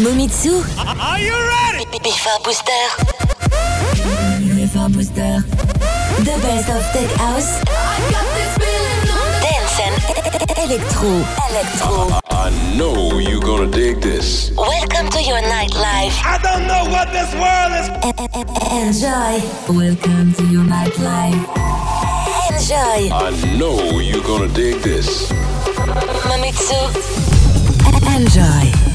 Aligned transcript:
Momitsu. 0.00 0.64
Are 0.80 1.20
you 1.20 1.36
ready? 1.36 1.84
Bifa 2.00 2.42
Booster. 2.42 2.84
Bifa 4.56 4.88
Booster. 4.92 5.44
The 6.24 6.36
best 6.40 6.68
of 6.72 6.82
tech 6.92 7.10
house. 7.20 7.60
Dance 9.44 9.76
and 9.84 9.94
electro. 10.56 11.12
Electro. 11.50 12.18
I 12.30 12.48
know 12.78 13.18
you're 13.18 13.42
gonna 13.42 13.70
dig 13.70 14.00
this. 14.00 14.50
Welcome 14.56 15.10
to 15.10 15.22
your 15.22 15.42
nightlife. 15.42 16.16
I 16.24 16.38
don't 16.42 16.66
know 16.66 16.84
what 16.88 17.12
this 17.12 17.30
world 17.36 17.72
is. 17.76 17.88
Enjoy. 18.72 19.36
Welcome 19.68 20.32
to 20.32 20.44
your 20.46 20.64
nightlife. 20.64 21.44
Enjoy. 22.48 23.12
I 23.12 23.30
know 23.58 24.00
you're 24.00 24.24
gonna 24.24 24.48
dig 24.48 24.80
this. 24.80 25.30
Mamitsu. 26.24 26.80
Enjoy. 28.16 28.89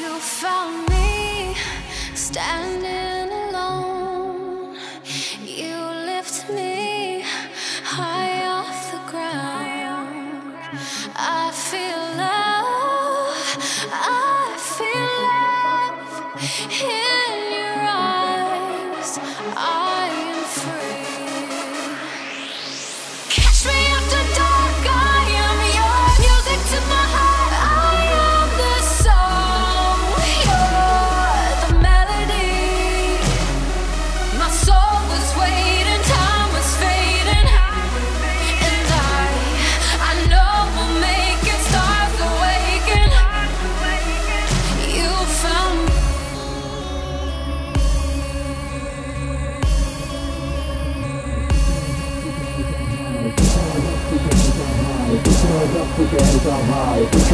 You 0.00 0.18
found 0.18 0.88
me 0.88 1.54
standing. 2.14 3.39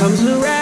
comes 0.00 0.24
around. 0.24 0.59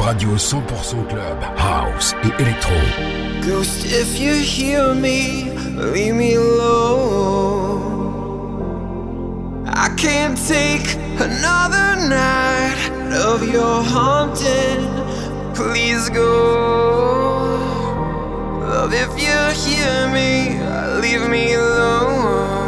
Radio 0.00 0.36
100% 0.36 1.08
club, 1.08 1.42
house 1.56 2.14
et 2.22 2.32
électro. 2.40 2.74
Ghost, 3.46 3.86
if 3.86 4.18
you 4.20 4.34
hear 4.34 4.94
me, 4.94 5.50
leave 5.76 6.14
me 6.14 6.34
alone. 6.34 7.80
I 9.66 9.88
can't 9.96 10.36
take 10.46 10.96
another 11.18 11.96
night 12.08 12.90
of 13.14 13.42
your 13.48 13.82
haunting. 13.82 14.86
Please 15.54 16.10
go. 16.10 17.56
Love, 18.60 18.92
if 18.92 19.10
you 19.18 19.38
hear 19.64 20.08
me, 20.12 20.58
leave 21.00 21.28
me 21.28 21.54
alone. 21.54 22.60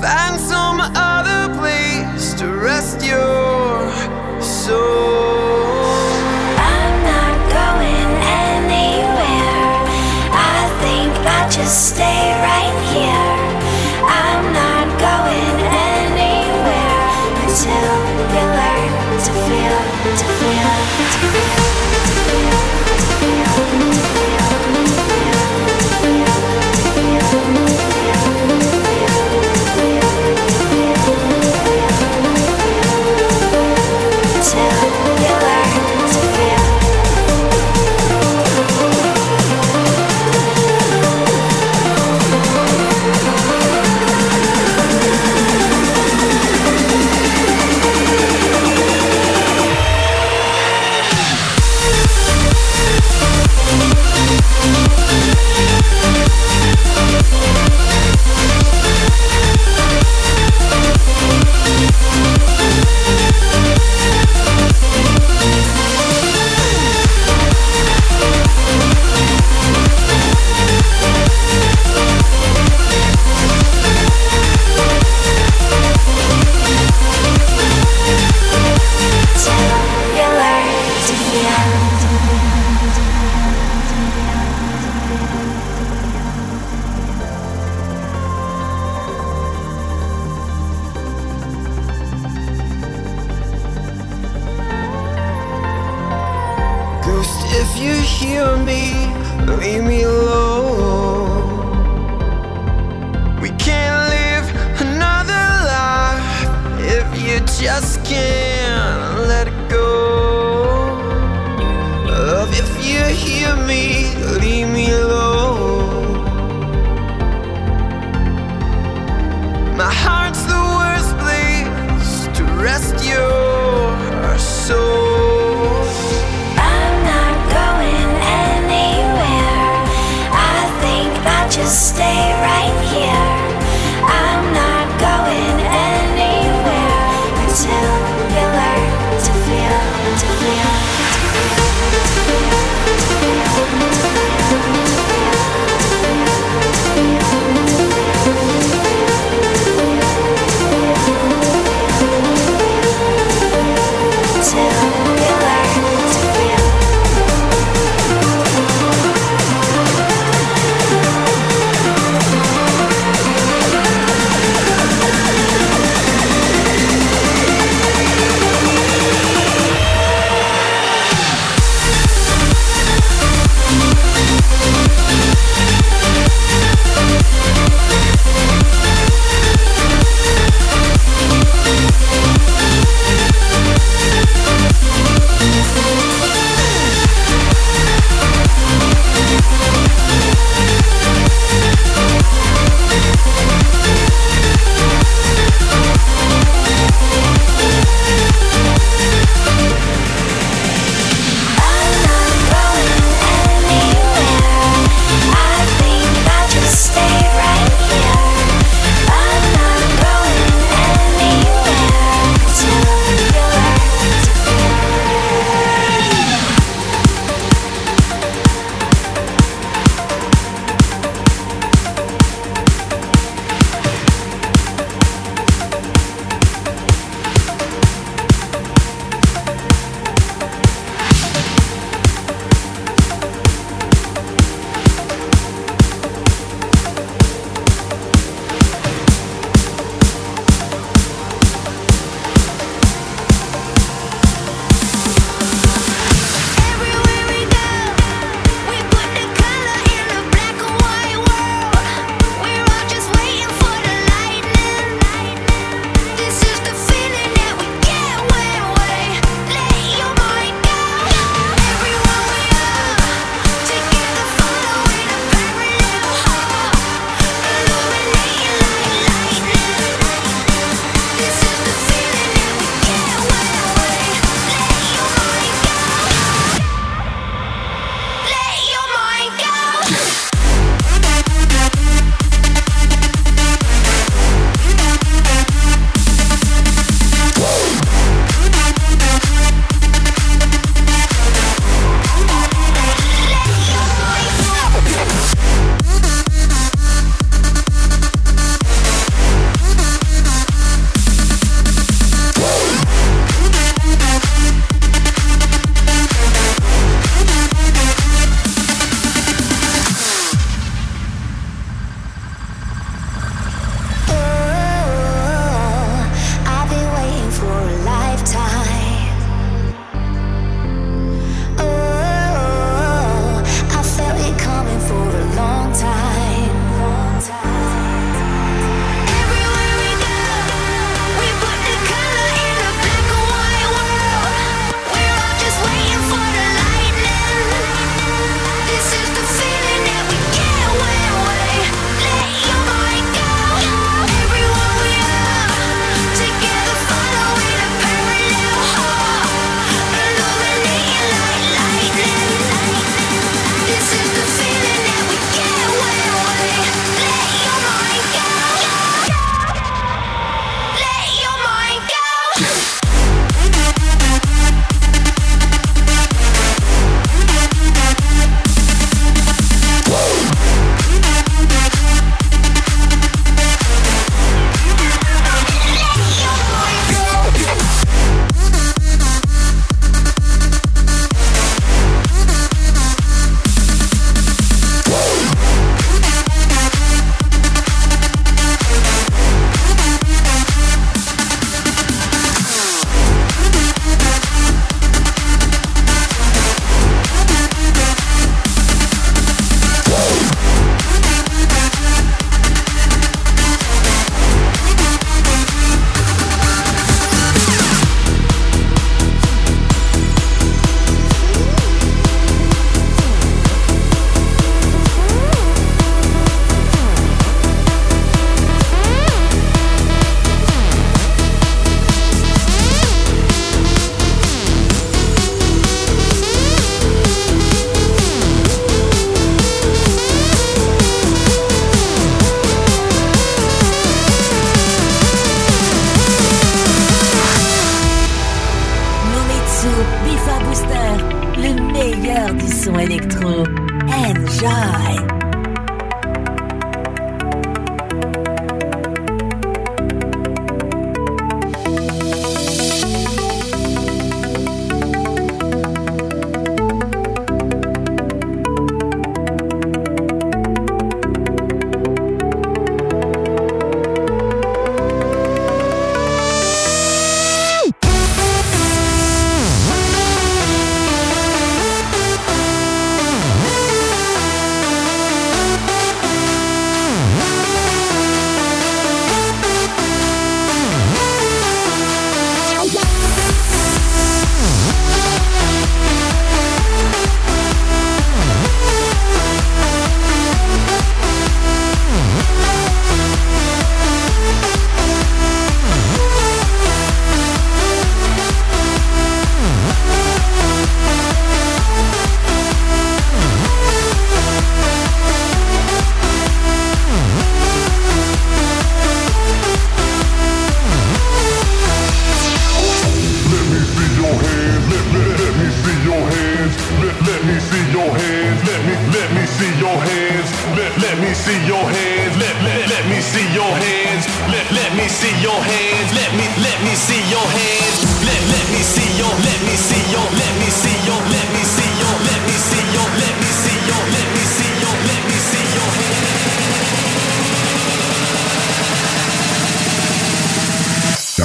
Find 0.00 0.40
some 0.40 0.80
other 0.80 1.19
to 2.40 2.46
rest 2.54 3.04
your 3.04 3.90
soul. 4.40 4.80
I'm 6.56 6.96
not 7.04 7.36
going 7.52 8.12
anywhere. 8.48 9.76
I 10.32 10.60
think 10.80 11.12
I'll 11.26 11.50
just 11.50 11.94
stay 11.94 12.39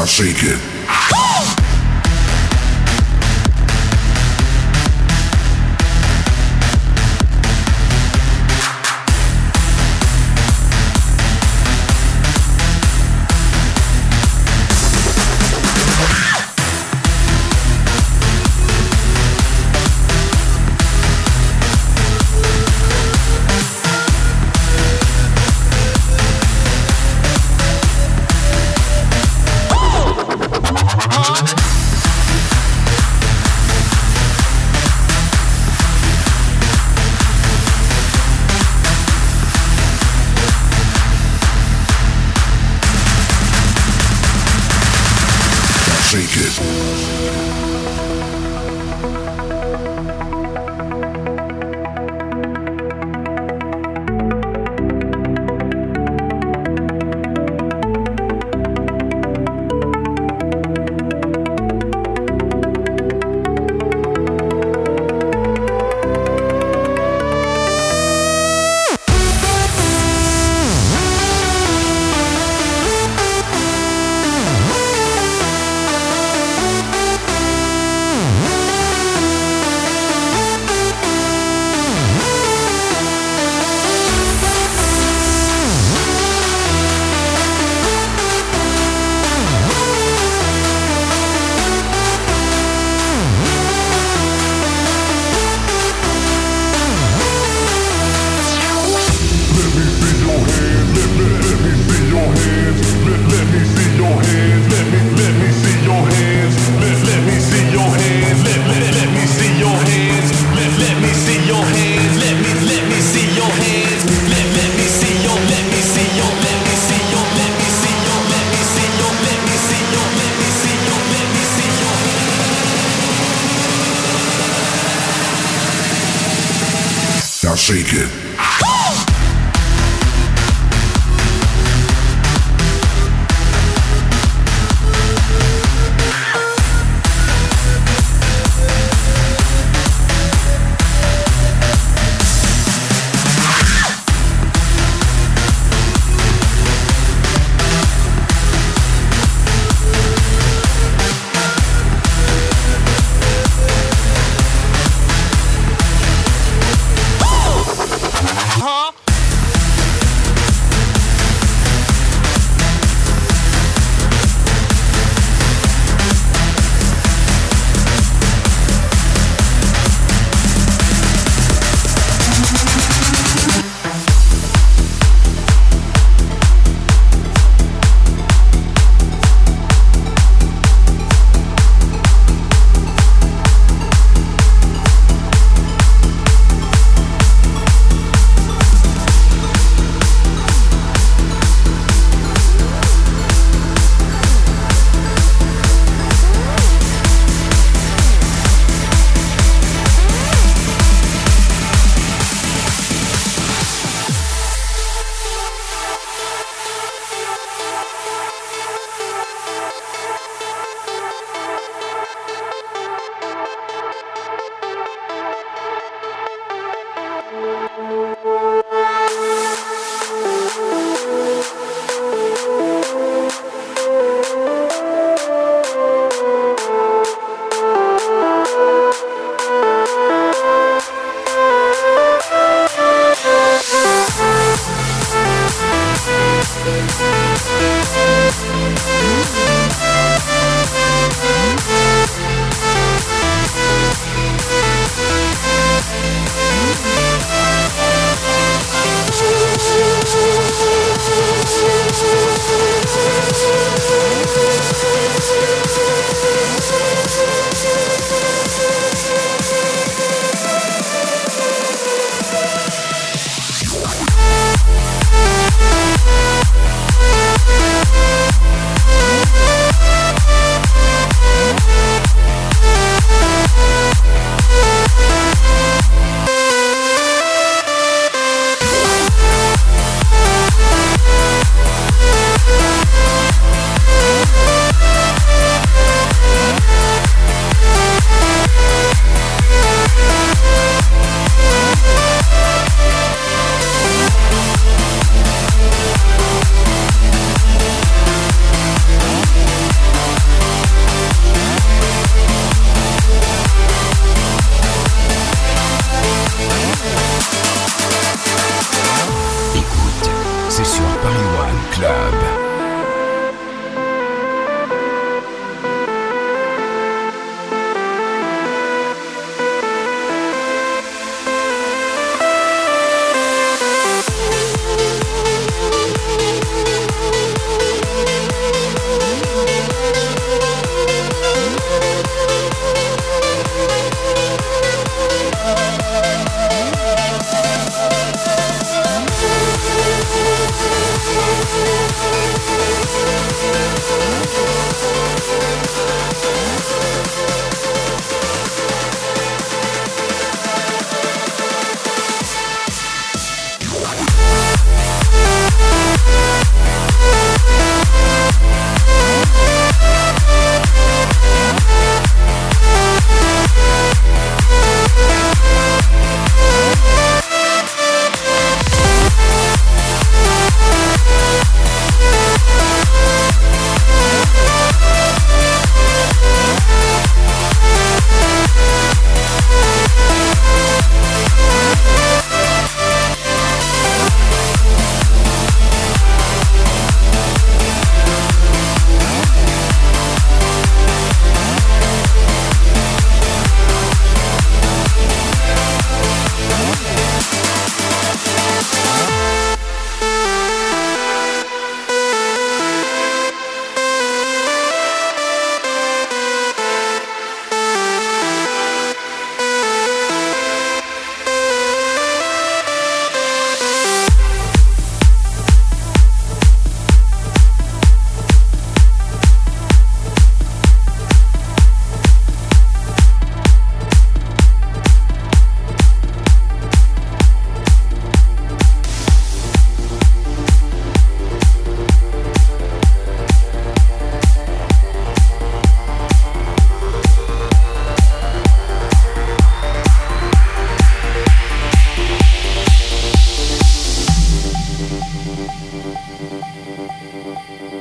shake 0.07 0.74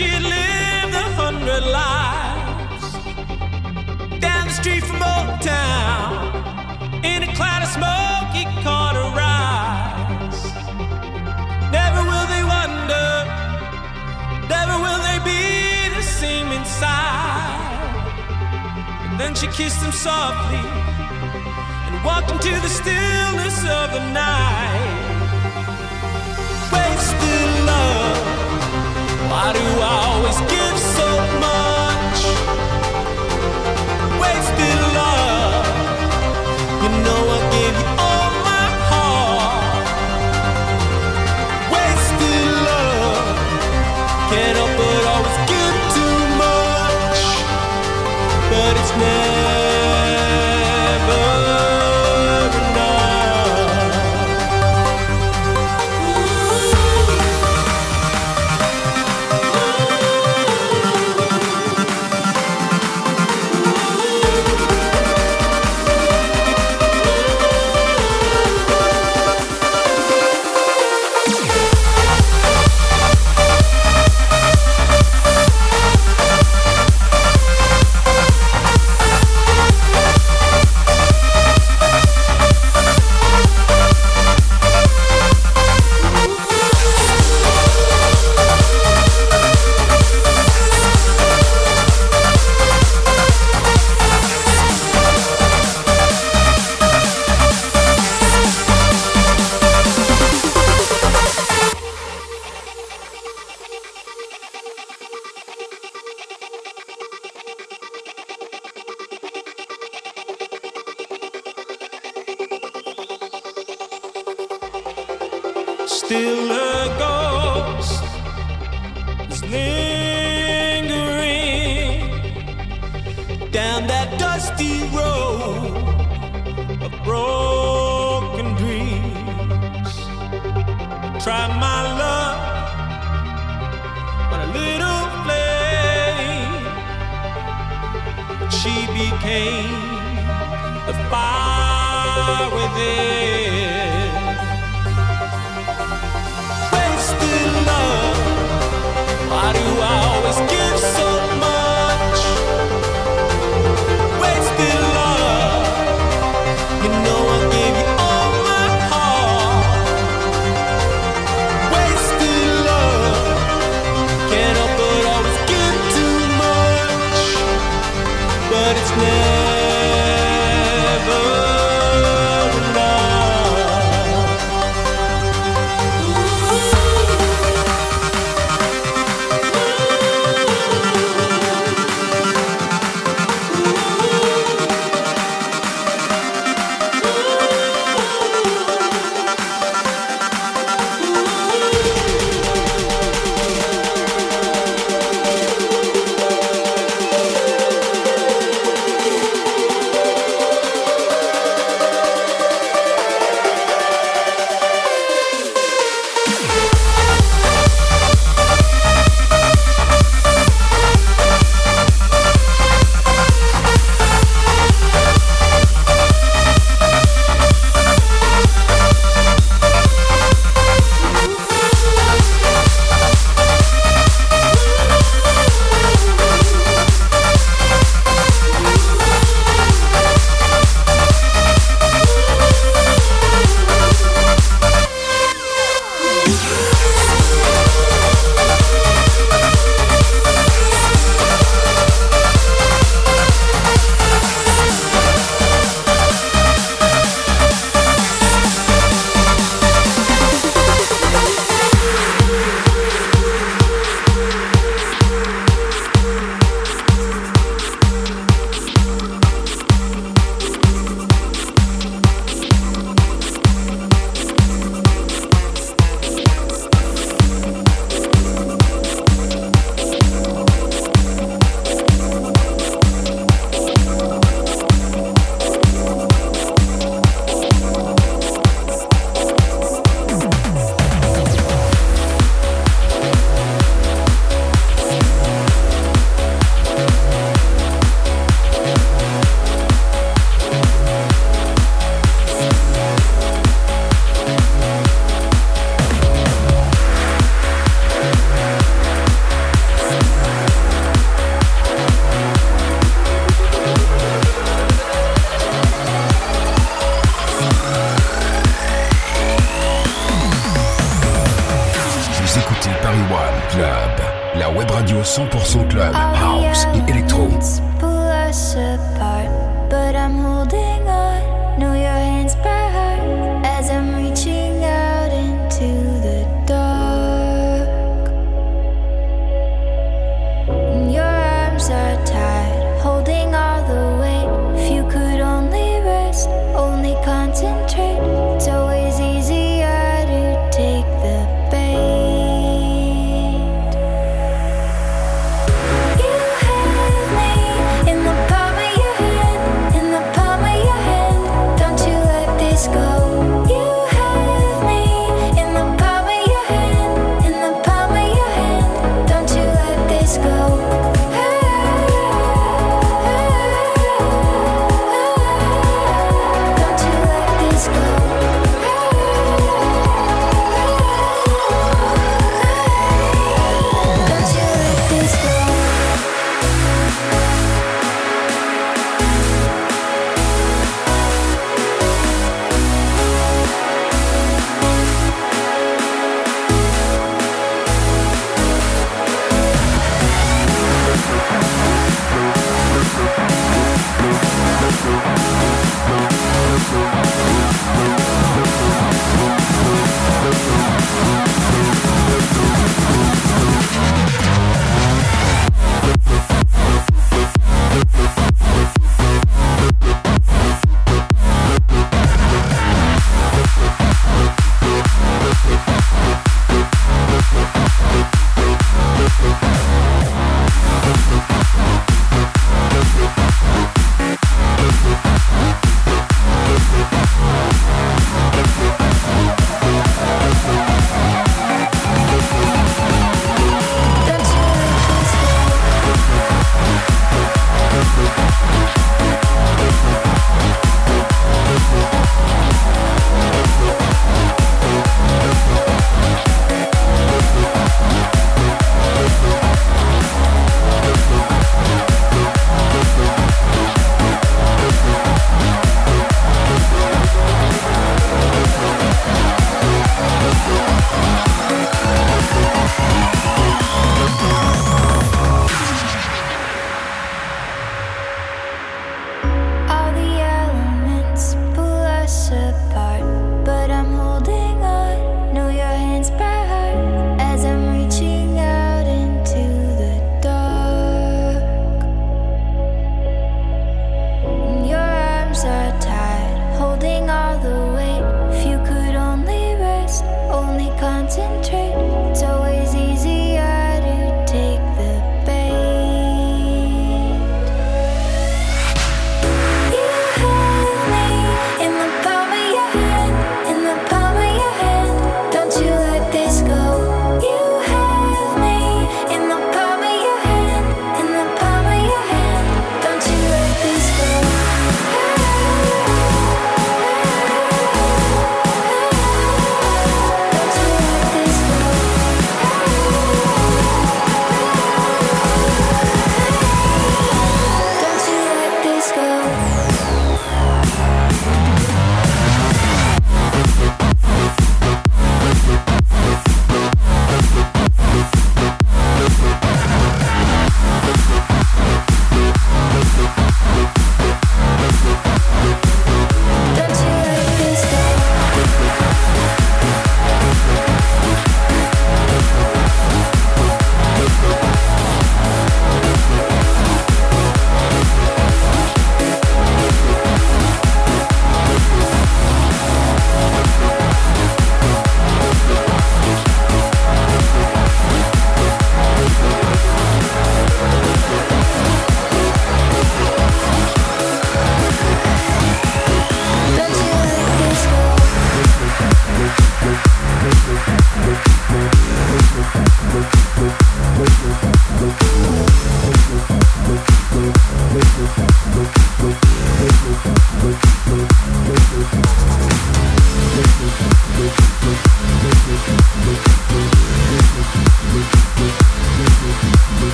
she 0.00 0.08
lived 0.08 0.94
a 1.04 1.08
hundred 1.20 1.62
lives 1.78 2.86
down 4.18 4.46
the 4.48 4.54
street 4.60 4.82
from 4.82 4.96
Old 4.96 5.42
Town 5.42 7.04
in 7.04 7.22
a 7.28 7.30
cloud 7.36 7.60
of 7.66 7.68
smoke. 7.68 8.30
He 8.32 8.44
caught 8.64 8.96
her 8.96 9.12
eyes. 9.20 10.38
Never 11.78 12.00
will 12.10 12.26
they 12.32 12.44
wonder, 12.56 13.08
never 14.48 14.74
will 14.84 15.00
they 15.08 15.18
be 15.32 15.44
the 15.94 16.02
same 16.02 16.48
inside. 16.50 17.60
And 19.04 19.20
then 19.20 19.34
she 19.34 19.48
kissed 19.48 19.82
him 19.82 19.92
softly 19.92 20.64
and 21.86 21.94
walked 22.02 22.30
into 22.30 22.52
the 22.66 22.72
stillness 22.80 23.58
of 23.78 23.86
the 23.92 24.02
night. 24.16 24.96
Wasted 26.72 27.50
love. 27.66 28.39
Why 29.30 29.52
do 29.52 29.60
I 29.60 29.92
always 30.10 30.38
give 30.54 30.76
so 30.98 31.08
much? 31.46 32.20
Wasted 34.20 34.80
love. 34.98 35.66
You 36.82 36.90
know 37.04 37.20
I 37.36 37.50
gave 37.52 37.78
you. 37.94 37.99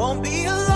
Won't 0.00 0.22
be 0.22 0.46
a 0.46 0.69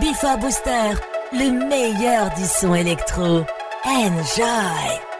Before 0.00 0.38
Booster, 0.38 0.94
le 1.32 1.68
meilleur 1.68 2.28
du 2.34 2.44
son 2.46 2.74
électro. 2.74 3.46
Enjoy! 3.84 5.13